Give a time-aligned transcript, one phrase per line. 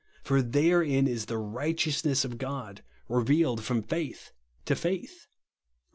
[0.23, 4.31] For therein is the right eousness of God revealed from faith
[4.65, 5.79] to faith," (Rom.